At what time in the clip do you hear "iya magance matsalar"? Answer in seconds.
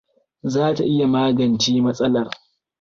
0.93-2.27